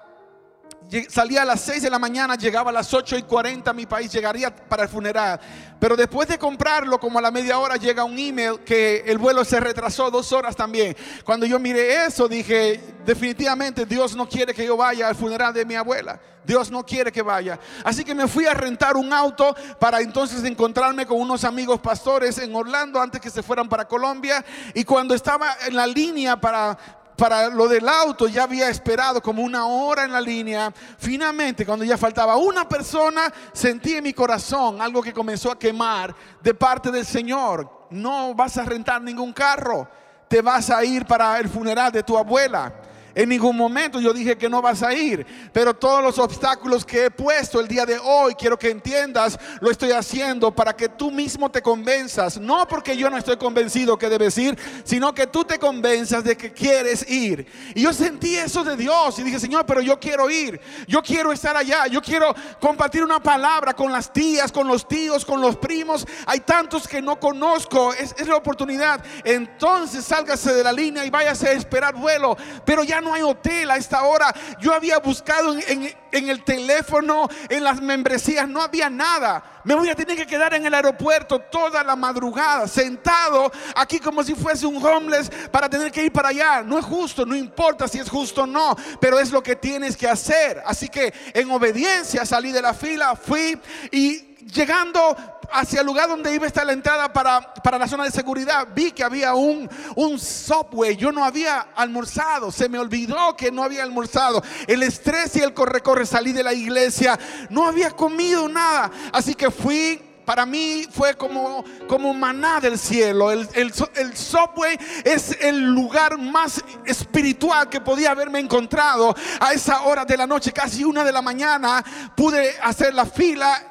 [1.09, 3.85] salía a las 6 de la mañana, llegaba a las 8 y 40 a mi
[3.85, 5.39] país, llegaría para el funeral.
[5.79, 9.45] Pero después de comprarlo, como a la media hora, llega un email que el vuelo
[9.45, 10.95] se retrasó dos horas también.
[11.23, 15.65] Cuando yo miré eso, dije, definitivamente Dios no quiere que yo vaya al funeral de
[15.65, 16.19] mi abuela.
[16.43, 17.59] Dios no quiere que vaya.
[17.83, 22.37] Así que me fui a rentar un auto para entonces encontrarme con unos amigos pastores
[22.39, 24.43] en Orlando antes que se fueran para Colombia.
[24.73, 26.77] Y cuando estaba en la línea para,
[27.21, 30.73] para lo del auto ya había esperado como una hora en la línea.
[30.97, 36.15] Finalmente, cuando ya faltaba una persona, sentí en mi corazón algo que comenzó a quemar
[36.41, 37.85] de parte del Señor.
[37.91, 39.87] No vas a rentar ningún carro,
[40.27, 42.73] te vas a ir para el funeral de tu abuela.
[43.13, 47.05] En ningún momento yo dije que no vas a ir, pero todos los obstáculos que
[47.05, 51.11] he puesto el día de hoy, quiero que entiendas, lo estoy haciendo para que tú
[51.11, 55.43] mismo te convenzas, no porque yo no estoy convencido que debes ir, sino que tú
[55.43, 57.45] te convenzas de que quieres ir.
[57.75, 61.33] Y yo sentí eso de Dios y dije, Señor, pero yo quiero ir, yo quiero
[61.33, 65.57] estar allá, yo quiero compartir una palabra con las tías, con los tíos, con los
[65.57, 66.07] primos.
[66.25, 69.03] Hay tantos que no conozco, es, es la oportunidad.
[69.25, 73.69] Entonces sálgase de la línea y váyase a esperar vuelo, pero ya no hay hotel
[73.71, 74.33] a esta hora.
[74.59, 79.61] Yo había buscado en, el teléfono, en las membresías, no había nada.
[79.63, 84.23] Me voy a tener que quedar en el aeropuerto toda la madrugada, sentado aquí como
[84.23, 86.63] si fuese un homeless para tener que ir para allá.
[86.63, 89.97] No es justo, no importa si es justo o no, pero es lo que tienes
[89.97, 90.61] que hacer.
[90.65, 93.59] Así que en obediencia salí de la fila, fui
[93.91, 95.15] y llegando
[95.53, 98.67] hacia el lugar donde iba a estar la entrada para, para la zona de seguridad,
[98.73, 100.95] vi que había un, un subway.
[100.95, 104.41] Yo no había almorzado, se me olvidó que no había almorzado.
[104.67, 108.91] El estrés y el corre-corre, salí de la iglesia, no había comido nada.
[109.11, 113.31] Así que fui para mí fue como, como maná del cielo.
[113.31, 119.81] El, el, el, subway es el lugar más espiritual que podía haberme encontrado a esa
[119.81, 121.83] hora de la noche, casi una de la mañana.
[122.15, 123.70] Pude hacer la fila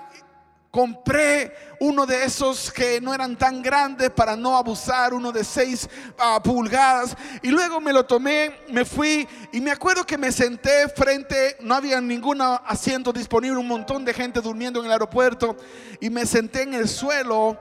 [0.71, 5.89] Compré uno de esos que no eran tan grandes para no abusar, uno de seis
[6.17, 7.17] ah, pulgadas.
[7.43, 11.75] Y luego me lo tomé, me fui y me acuerdo que me senté frente, no
[11.75, 15.57] había ningún asiento disponible, un montón de gente durmiendo en el aeropuerto.
[16.01, 17.59] Y me senté en el suelo,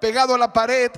[0.00, 0.90] pegado a la pared,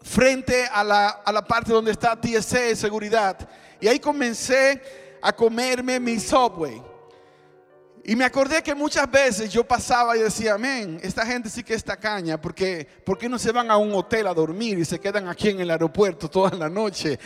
[0.00, 3.36] frente a la, a la parte donde está TSA de seguridad.
[3.78, 4.80] Y ahí comencé
[5.20, 6.89] a comerme mi subway.
[8.04, 11.74] Y me acordé que muchas veces yo pasaba y decía, amén, esta gente sí que
[11.74, 14.98] está caña, porque ¿por qué no se van a un hotel a dormir y se
[14.98, 17.18] quedan aquí en el aeropuerto toda la noche?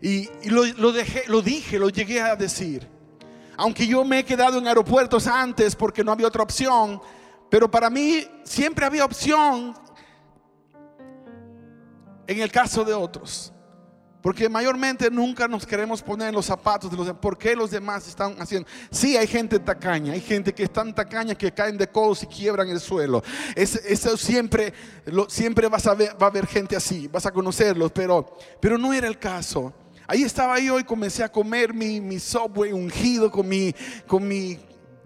[0.00, 2.88] Y, lo, dije, lo llegué a decir.
[3.56, 7.00] Aunque yo me he quedado en aeropuertos antes porque no había otra opción,
[7.50, 9.74] pero para mí siempre había opción
[12.26, 13.52] en el caso de otros.
[14.22, 17.20] Porque mayormente nunca nos queremos poner en los zapatos de los demás.
[17.20, 18.68] ¿Por qué los demás están haciendo?
[18.88, 20.12] Sí, hay gente tacaña.
[20.12, 23.22] Hay gente que es tan tacaña que caen de codos y quiebran el suelo.
[23.56, 24.72] eso siempre,
[25.28, 27.08] siempre vas a ver, va a haber gente así.
[27.08, 27.90] Vas a conocerlos.
[27.90, 29.74] Pero, pero no era el caso.
[30.06, 33.74] Ahí estaba yo y comencé a comer mi, mi Subway ungido con mi,
[34.06, 34.56] con mi,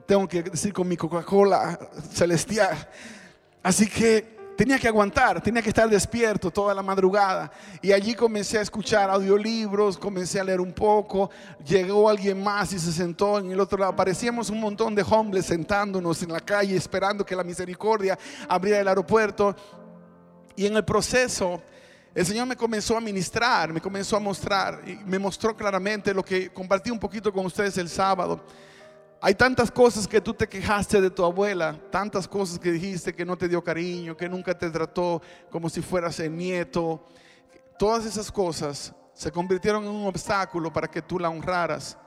[0.05, 1.79] tengo que decir, con mi Coca-Cola
[2.13, 2.77] celestial.
[3.63, 7.51] Así que tenía que aguantar, tenía que estar despierto toda la madrugada.
[7.83, 11.31] Y allí comencé a escuchar audiolibros, comencé a leer un poco.
[11.65, 13.95] Llegó alguien más y se sentó en el otro lado.
[13.95, 18.89] Parecíamos un montón de hombres sentándonos en la calle esperando que la misericordia abriera el
[18.89, 19.55] aeropuerto.
[20.57, 21.63] Y en el proceso
[22.15, 26.25] el Señor me comenzó a ministrar, me comenzó a mostrar y me mostró claramente lo
[26.25, 28.43] que compartí un poquito con ustedes el sábado.
[29.27, 33.25] Hay tantas cosas que tú te quejaste de tu abuela, tantas cosas que dijiste que
[33.25, 37.05] no te dio cariño, que nunca te trató como si fueras el nieto.
[37.77, 41.99] Todas esas cosas se convirtieron en un obstáculo para que tú la honraras.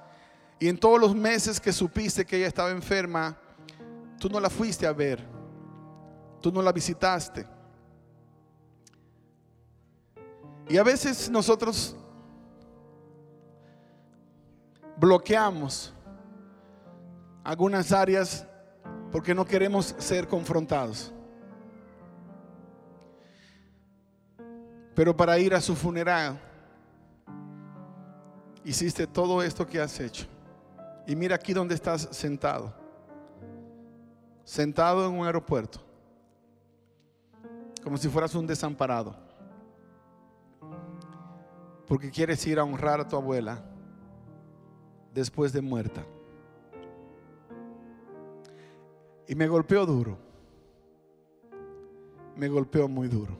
[0.61, 3.37] Y en todos los meses que supiste que ella estaba enferma,
[4.17, 5.21] tú no la fuiste a ver,
[6.39, 7.45] tú no la visitaste.
[10.69, 11.97] Y a veces nosotros
[14.95, 15.93] bloqueamos
[17.49, 18.45] algunas áreas
[19.11, 21.11] porque no queremos ser confrontados.
[24.93, 26.39] Pero para ir a su funeral,
[28.63, 30.27] hiciste todo esto que has hecho.
[31.07, 32.71] Y mira aquí donde estás sentado.
[34.43, 35.79] Sentado en un aeropuerto.
[37.83, 39.15] Como si fueras un desamparado
[41.87, 43.63] porque quieres ir a honrar a tu abuela
[45.11, 46.05] después de muerta.
[49.29, 50.17] Y me golpeó duro.
[52.35, 53.37] Me golpeó muy duro.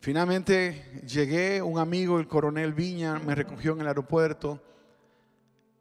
[0.00, 4.60] Finalmente llegué, un amigo, el coronel Viña, me recogió en el aeropuerto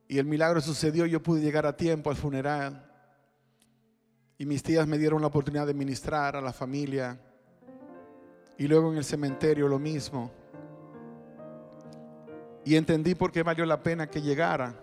[0.08, 2.90] y el milagro sucedió, yo pude llegar a tiempo al funeral
[4.38, 7.20] y mis tías me dieron la oportunidad de ministrar a la familia
[8.58, 10.32] y luego en el cementerio lo mismo.
[12.64, 14.83] Y entendí por qué valió la pena que llegara.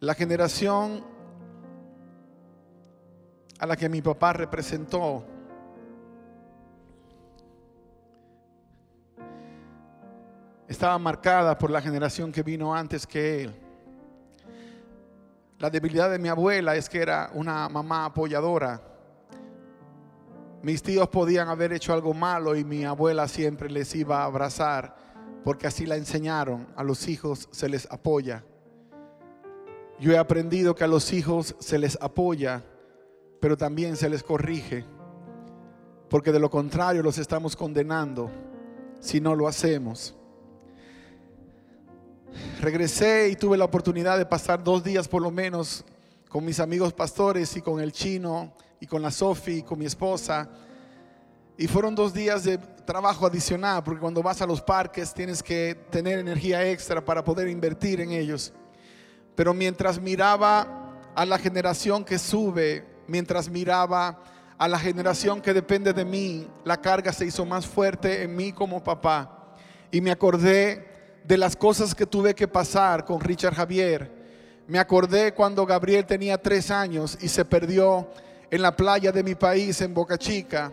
[0.00, 1.04] La generación
[3.58, 5.24] a la que mi papá representó
[10.66, 13.54] estaba marcada por la generación que vino antes que él.
[15.58, 18.90] La debilidad de mi abuela es que era una mamá apoyadora
[20.62, 24.94] mis tíos podían haber hecho algo malo y mi abuela siempre les iba a abrazar
[25.42, 26.66] porque así la enseñaron.
[26.76, 28.44] A los hijos se les apoya.
[30.00, 32.64] Yo he aprendido que a los hijos se les apoya,
[33.38, 34.86] pero también se les corrige.
[36.08, 38.30] Porque de lo contrario los estamos condenando
[38.98, 40.16] si no lo hacemos.
[42.62, 45.84] Regresé y tuve la oportunidad de pasar dos días por lo menos
[46.30, 50.48] con mis amigos pastores y con el chino y con la Sofi, con mi esposa.
[51.58, 55.76] Y fueron dos días de trabajo adicional, porque cuando vas a los parques tienes que
[55.90, 58.54] tener energía extra para poder invertir en ellos.
[59.40, 64.22] Pero mientras miraba a la generación que sube, mientras miraba
[64.58, 68.52] a la generación que depende de mí, la carga se hizo más fuerte en mí
[68.52, 69.56] como papá.
[69.90, 74.12] Y me acordé de las cosas que tuve que pasar con Richard Javier.
[74.68, 78.10] Me acordé cuando Gabriel tenía tres años y se perdió
[78.50, 80.70] en la playa de mi país, en Boca Chica.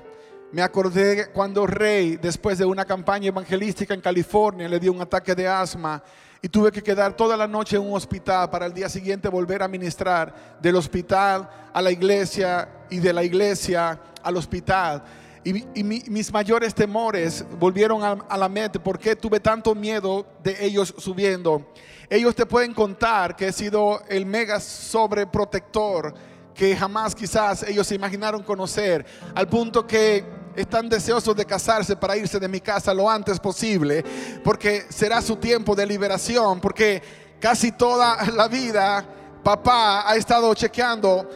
[0.51, 5.33] Me acordé cuando Rey, después de una campaña evangelística en California, le dio un ataque
[5.35, 6.03] de asma
[6.41, 9.63] y tuve que quedar toda la noche en un hospital para el día siguiente volver
[9.63, 15.03] a ministrar del hospital a la iglesia y de la iglesia al hospital.
[15.43, 18.79] Y, mis mayores temores volvieron a, la mente.
[18.79, 21.71] ¿Por qué tuve tanto miedo de ellos subiendo?
[22.09, 26.13] Ellos te pueden contar que he sido el mega sobreprotector
[26.53, 30.25] que jamás quizás ellos se imaginaron conocer, al punto que
[30.57, 34.03] están deseosos de casarse para irse de mi casa lo antes posible,
[34.43, 37.01] porque será su tiempo de liberación, porque
[37.39, 39.05] casi toda la vida
[39.43, 41.29] papá ha estado chequeando.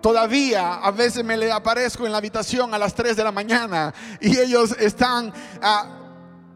[0.00, 3.94] Todavía a veces me le aparezco en la habitación a las 3 de la mañana
[4.20, 6.01] y ellos están ah,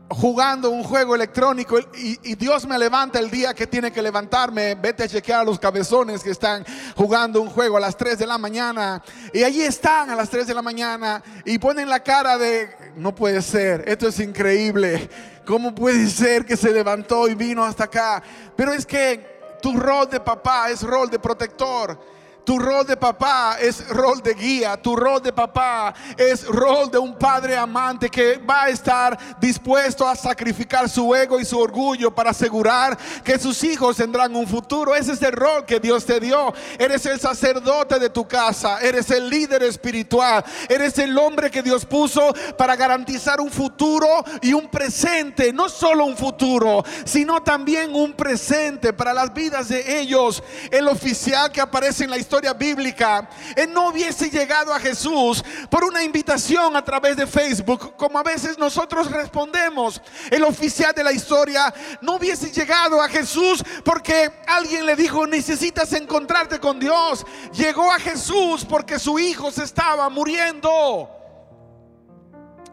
[0.08, 5.04] jugando un juego electrónico y, Dios me levanta el día que tiene que levantarme, vete
[5.04, 6.64] a chequear a los cabezones que están
[6.94, 10.46] jugando un juego a las 3 de la mañana y allí están a las 3
[10.46, 15.10] de la mañana y ponen la cara de, no puede ser, esto es increíble,
[15.44, 18.22] ¿cómo puede ser que se levantó y vino hasta acá?
[18.54, 22.15] Pero es que tu rol de papá es rol de protector.
[22.46, 24.76] Tu rol de papá es rol de guía.
[24.76, 30.06] Tu rol de papá es rol de un padre amante que va a estar dispuesto
[30.06, 34.94] a sacrificar su ego y su orgullo para asegurar que sus hijos tendrán un futuro.
[34.94, 36.54] Ese es el rol que Dios te dio.
[36.78, 38.78] Eres el sacerdote de tu casa.
[38.80, 40.44] Eres el líder espiritual.
[40.68, 44.06] Eres el hombre que Dios puso para garantizar un futuro
[44.40, 45.52] y un presente.
[45.52, 50.44] No solo un futuro, sino también un presente para las vidas de ellos.
[50.70, 55.84] El oficial que aparece en la historia bíblica, él no hubiese llegado a Jesús por
[55.84, 60.00] una invitación a través de Facebook, como a veces nosotros respondemos.
[60.30, 65.92] El oficial de la historia no hubiese llegado a Jesús porque alguien le dijo, necesitas
[65.92, 67.24] encontrarte con Dios.
[67.52, 71.10] Llegó a Jesús porque su hijo se estaba muriendo.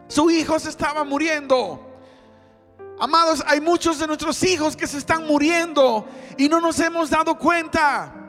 [0.08, 1.90] Su hijo se estaba muriendo.
[3.00, 7.38] Amados, hay muchos de nuestros hijos que se están muriendo y no nos hemos dado
[7.38, 8.23] cuenta.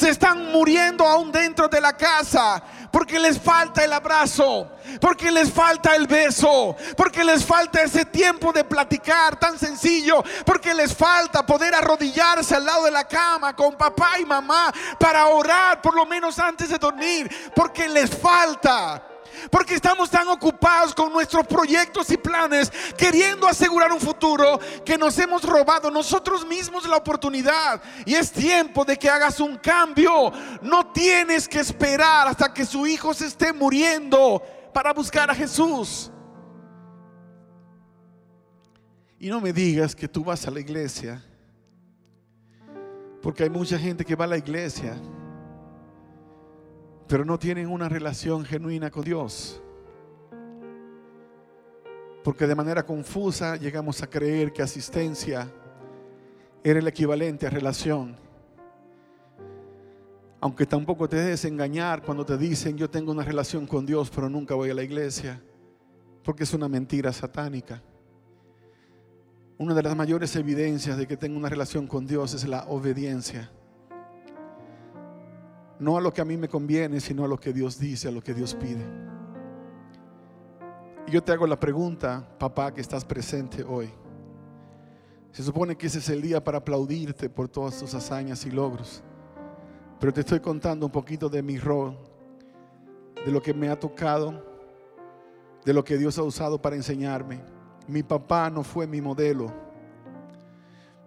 [0.00, 4.66] Se están muriendo aún dentro de la casa porque les falta el abrazo,
[4.98, 10.72] porque les falta el beso, porque les falta ese tiempo de platicar tan sencillo, porque
[10.72, 15.82] les falta poder arrodillarse al lado de la cama con papá y mamá para orar
[15.82, 19.09] por lo menos antes de dormir, porque les falta.
[19.50, 25.18] Porque estamos tan ocupados con nuestros proyectos y planes, queriendo asegurar un futuro, que nos
[25.18, 27.80] hemos robado nosotros mismos la oportunidad.
[28.04, 30.32] Y es tiempo de que hagas un cambio.
[30.62, 36.10] No tienes que esperar hasta que su hijo se esté muriendo para buscar a Jesús.
[39.18, 41.22] Y no me digas que tú vas a la iglesia.
[43.22, 44.96] Porque hay mucha gente que va a la iglesia
[47.10, 49.60] pero no tienen una relación genuina con Dios.
[52.22, 55.50] Porque de manera confusa llegamos a creer que asistencia
[56.62, 58.14] era el equivalente a relación.
[60.40, 64.30] Aunque tampoco te dejes engañar cuando te dicen yo tengo una relación con Dios, pero
[64.30, 65.42] nunca voy a la iglesia,
[66.22, 67.82] porque es una mentira satánica.
[69.58, 73.50] Una de las mayores evidencias de que tengo una relación con Dios es la obediencia
[75.80, 78.10] no a lo que a mí me conviene, sino a lo que Dios dice, a
[78.10, 78.84] lo que Dios pide.
[81.06, 83.90] Y yo te hago la pregunta, papá, que estás presente hoy.
[85.32, 89.02] Se supone que ese es el día para aplaudirte por todas tus hazañas y logros.
[89.98, 91.96] Pero te estoy contando un poquito de mi rol,
[93.24, 94.44] de lo que me ha tocado,
[95.64, 97.40] de lo que Dios ha usado para enseñarme.
[97.86, 99.50] Mi papá no fue mi modelo,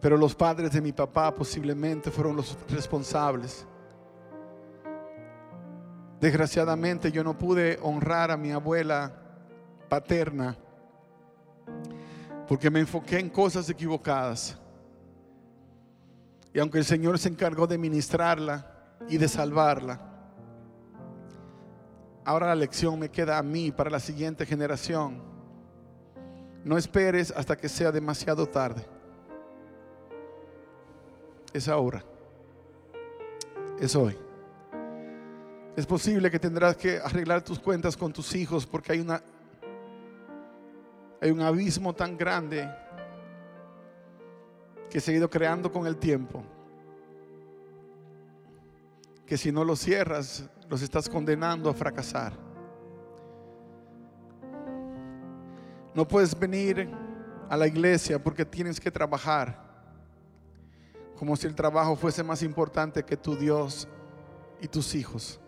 [0.02, 3.68] pero los padres de mi papá posiblemente fueron los responsables
[6.24, 9.12] Desgraciadamente yo no pude honrar a mi abuela
[9.90, 10.56] paterna
[12.48, 14.58] porque me enfoqué en cosas equivocadas.
[16.54, 20.00] Y aunque el Señor se encargó de ministrarla y de salvarla,
[22.24, 25.22] ahora la lección me queda a mí para la siguiente generación.
[26.64, 28.86] No esperes hasta que sea demasiado tarde.
[31.52, 32.02] Es ahora.
[33.78, 34.23] Es hoy.
[35.76, 39.24] Es posible que tendrás que arreglar tus cuentas con tus hijos porque hay una
[41.24, 42.70] hay un abismo tan grande
[44.90, 46.44] que se ha ido creando con el tiempo.
[49.26, 52.34] Que si no los cierras, los estás condenando a fracasar.
[55.96, 56.90] No puedes venir
[57.50, 59.64] a la iglesia porque tienes que trabajar.
[61.18, 63.88] Como si el trabajo fuese más importante que tu Dios
[64.60, 65.40] y tus hijos.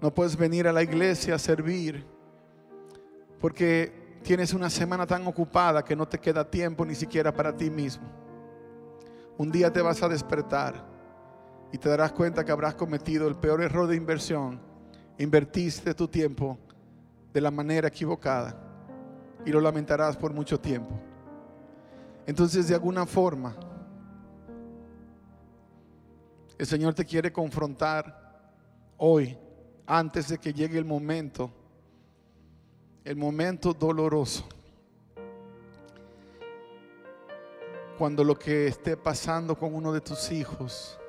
[0.00, 2.06] No puedes venir a la iglesia a servir
[3.40, 7.70] porque tienes una semana tan ocupada que no te queda tiempo ni siquiera para ti
[7.70, 8.06] mismo.
[9.36, 10.84] Un día te vas a despertar
[11.72, 14.60] y te darás cuenta que habrás cometido el peor error de inversión.
[15.18, 16.58] Invertiste tu tiempo
[17.32, 18.56] de la manera equivocada
[19.44, 20.98] y lo lamentarás por mucho tiempo.
[22.26, 23.56] Entonces, de alguna forma,
[26.56, 28.52] el Señor te quiere confrontar
[28.96, 29.36] hoy
[29.88, 31.50] antes de que llegue el momento,
[33.04, 34.46] el momento doloroso.
[37.96, 41.00] Cuando lo que esté pasando con uno de tus hijos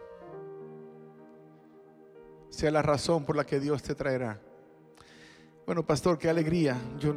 [2.50, 4.40] sea la razón por la que Dios te traerá.
[5.66, 6.78] Bueno, pastor, qué alegría.
[6.98, 7.16] Yo,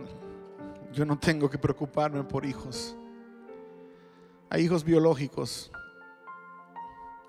[0.92, 2.96] yo no tengo que preocuparme por hijos.
[4.50, 5.70] Hay hijos biológicos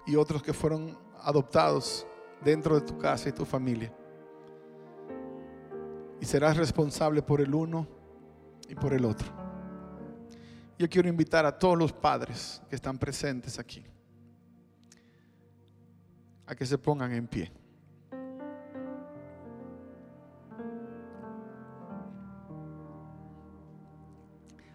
[0.07, 2.05] y otros que fueron adoptados
[2.43, 3.93] dentro de tu casa y tu familia
[6.23, 7.85] y serás responsable por el uno
[8.69, 9.27] y por el otro.
[10.79, 13.83] Yo quiero invitar a todos los padres que están presentes aquí
[16.45, 17.51] a que se pongan en pie.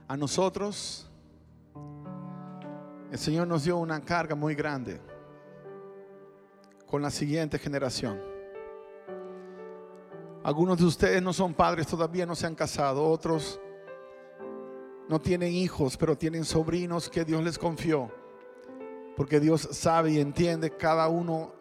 [0.07, 1.11] A nosotros,
[3.11, 5.01] el Señor nos dio una carga muy grande
[6.85, 8.38] con la siguiente generación.
[10.49, 13.07] Algunos de ustedes no son padres, todavía no se han casado.
[13.07, 13.61] Otros
[15.07, 18.11] no tienen hijos, pero tienen sobrinos que Dios les confió.
[19.15, 21.53] Porque Dios sabe y entiende cada uno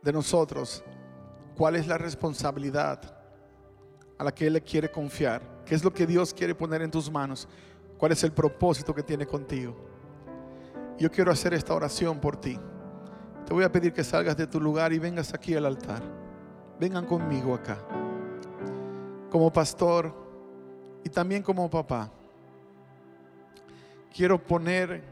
[0.00, 0.82] de nosotros
[1.54, 3.14] cuál es la responsabilidad
[4.16, 6.90] a la que Él le quiere confiar, qué es lo que Dios quiere poner en
[6.90, 7.46] tus manos,
[7.98, 9.76] cuál es el propósito que tiene contigo.
[10.98, 12.58] Yo quiero hacer esta oración por ti.
[13.44, 16.29] Te voy a pedir que salgas de tu lugar y vengas aquí al altar.
[16.80, 17.78] Vengan conmigo acá.
[19.30, 20.14] Como pastor
[21.04, 22.10] y también como papá.
[24.16, 25.02] Quiero poner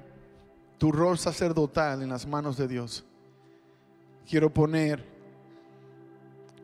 [0.78, 3.04] tu rol sacerdotal en las manos de Dios.
[4.26, 5.04] Quiero poner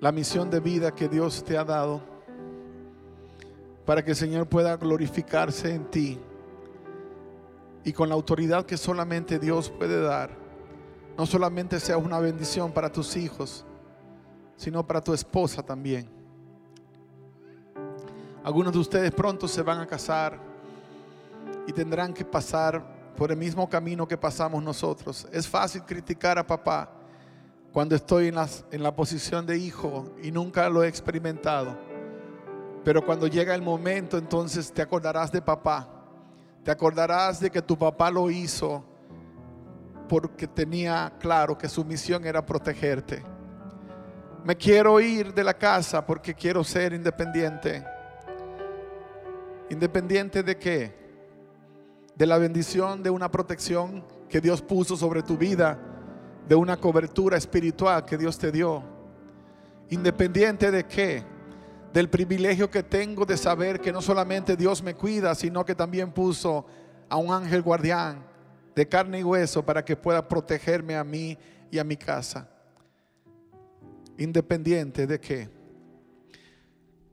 [0.01, 2.01] la misión de vida que Dios te ha dado
[3.85, 6.19] para que el Señor pueda glorificarse en ti
[7.85, 10.31] y con la autoridad que solamente Dios puede dar,
[11.19, 13.67] no solamente sea una bendición para tus hijos,
[14.57, 16.09] sino para tu esposa también.
[18.43, 20.39] Algunos de ustedes pronto se van a casar
[21.67, 22.85] y tendrán que pasar
[23.17, 25.27] por el mismo camino que pasamos nosotros.
[25.33, 26.91] Es fácil criticar a papá
[27.73, 28.37] cuando estoy en,
[28.71, 31.77] en la posición de hijo y nunca lo he experimentado.
[32.85, 35.89] Pero cuando llega el momento, entonces te acordarás de papá.
[36.63, 38.85] Te acordarás de que tu papá lo hizo
[40.09, 43.34] porque tenía claro que su misión era protegerte.
[44.45, 47.83] Me quiero ir de la casa porque quiero ser independiente.
[49.71, 50.95] ¿Independiente de qué?
[52.15, 55.79] De la bendición de una protección que Dios puso sobre tu vida,
[56.47, 58.83] de una cobertura espiritual que Dios te dio.
[59.89, 61.23] ¿Independiente de qué?
[61.95, 66.13] Del privilegio que tengo de saber que no solamente Dios me cuida, sino que también
[66.13, 66.67] puso
[67.09, 68.23] a un ángel guardián
[68.75, 71.39] de carne y hueso para que pueda protegerme a mí
[71.71, 72.51] y a mi casa.
[74.19, 75.49] Independiente de qué.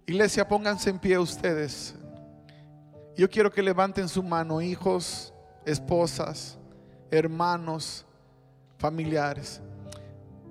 [0.06, 1.95] Iglesia, pónganse en pie ustedes.
[3.16, 5.34] Yo quiero que levanten su mano, hijos,
[5.66, 6.58] esposas,
[7.10, 8.06] hermanos,
[8.78, 9.62] familiares,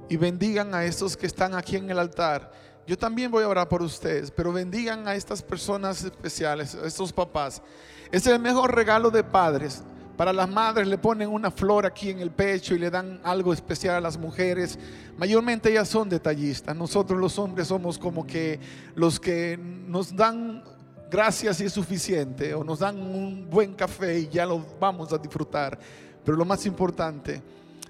[0.08, 2.52] y bendigan a estos que están aquí en el altar.
[2.86, 7.12] Yo también voy a orar por ustedes, pero bendigan a estas personas especiales, a estos
[7.12, 7.62] papás.
[8.10, 9.82] Es el mejor regalo de padres.
[10.20, 13.54] Para las madres le ponen una flor aquí en el pecho y le dan algo
[13.54, 14.78] especial a las mujeres.
[15.16, 16.76] Mayormente ellas son detallistas.
[16.76, 18.60] Nosotros los hombres somos como que
[18.94, 20.62] los que nos dan
[21.10, 25.16] gracias y es suficiente, o nos dan un buen café y ya lo vamos a
[25.16, 25.78] disfrutar.
[26.22, 27.42] Pero lo más importante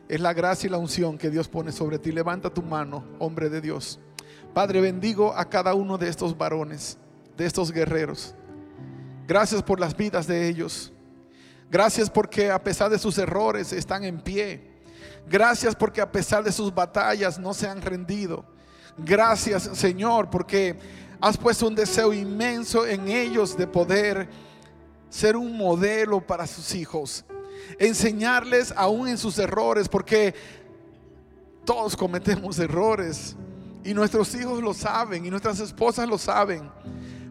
[0.09, 2.12] es la gracia y la unción que Dios pone sobre ti.
[2.12, 3.99] Levanta tu mano, hombre de Dios.
[4.55, 6.97] Padre, bendigo a cada uno de estos varones,
[7.37, 8.37] de estos guerreros.
[9.26, 10.93] Gracias por las vidas de ellos.
[11.70, 14.60] Gracias porque a pesar de sus errores están en pie.
[15.28, 18.44] Gracias porque a pesar de sus batallas no se han rendido.
[18.98, 20.76] Gracias Señor porque
[21.20, 24.28] has puesto un deseo inmenso en ellos de poder
[25.10, 27.24] ser un modelo para sus hijos.
[27.78, 30.34] Enseñarles aún en sus errores, porque
[31.64, 33.36] todos cometemos errores
[33.84, 36.70] y nuestros hijos lo saben y nuestras esposas lo saben.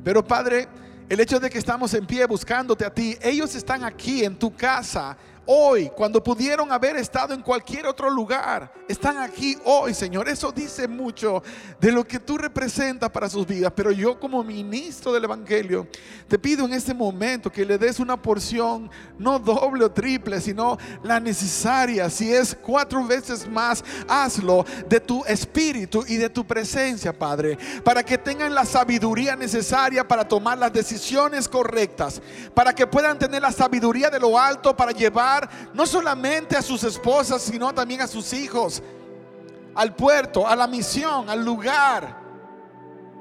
[0.03, 0.67] Pero Padre,
[1.10, 4.55] el hecho de que estamos en pie buscándote a ti, ellos están aquí en tu
[4.55, 10.27] casa hoy, cuando pudieron haber estado en cualquier otro lugar, están aquí hoy, Señor.
[10.27, 11.43] Eso dice mucho
[11.79, 13.71] de lo que tú representas para sus vidas.
[13.75, 15.87] Pero yo como ministro del Evangelio,
[16.27, 20.77] te pido en este momento que le des una porción, no doble o triple, sino
[21.03, 22.09] la necesaria.
[22.09, 28.03] Si es cuatro veces más, hazlo de tu espíritu y de tu presencia, Padre, para
[28.03, 32.21] que tengan la sabiduría necesaria para tomar las decisiones correctas,
[32.53, 34.93] para que puedan tener la sabiduría de lo alto para
[35.73, 38.81] no solamente a sus esposas, sino también a sus hijos,
[39.75, 42.19] al puerto, a la misión, al lugar,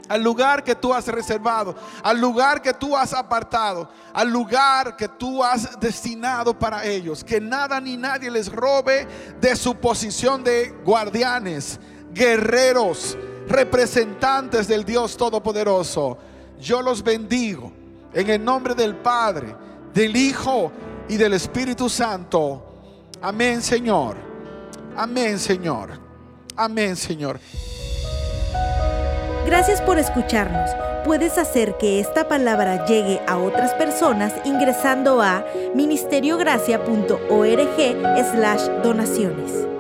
[0.09, 5.09] al lugar que tú has reservado, al lugar que tú has apartado, al lugar que
[5.09, 7.23] tú has destinado para ellos.
[7.23, 9.07] Que nada ni nadie les robe
[9.41, 11.79] de su posición de guardianes,
[12.13, 13.17] guerreros,
[13.47, 16.19] representantes del Dios Todopoderoso.
[16.59, 17.73] Yo los bendigo
[18.13, 19.55] en el nombre del Padre,
[19.93, 20.73] del Hijo
[21.09, 22.65] y del Espíritu Santo.
[23.21, 24.17] Amén, Señor.
[24.97, 25.91] Amén, Señor.
[26.57, 27.39] Amén, Señor.
[29.47, 30.71] Gracias por escucharnos.
[31.05, 35.45] Puedes hacer que esta palabra llegue a otras personas ingresando a
[35.75, 39.78] ministeriogracia.org slash donaciones.